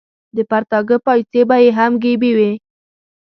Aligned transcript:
د 0.35 0.37
پرتاګه 0.49 0.97
پایڅې 1.05 1.41
به 1.49 1.55
یې 1.63 1.69
هم 1.77 1.91
ګیبي 2.03 2.31
وې. 2.37 2.51